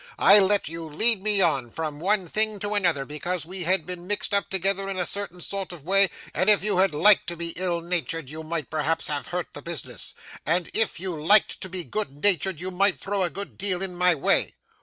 [0.17, 4.07] I let you lead me on, from one thing to another, because we had been
[4.07, 7.27] mixed up together in a certain sort of a way, and if you had liked
[7.27, 11.61] to be ill natured you might perhaps have hurt the business, and if you liked
[11.61, 14.55] to be good natured you might throw a good deal in my way.